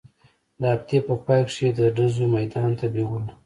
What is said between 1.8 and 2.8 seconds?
ډزو ميدان